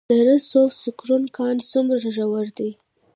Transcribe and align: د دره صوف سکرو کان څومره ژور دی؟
د 0.09 0.11
دره 0.19 0.35
صوف 0.49 0.71
سکرو 0.83 1.17
کان 1.37 1.55
څومره 1.71 1.97
ژور 2.15 2.47
دی؟ 2.57 2.71